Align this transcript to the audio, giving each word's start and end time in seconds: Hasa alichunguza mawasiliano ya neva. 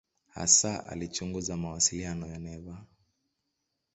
Hasa 0.27 0.85
alichunguza 0.87 1.57
mawasiliano 1.57 2.27
ya 2.27 2.39
neva. 2.39 2.85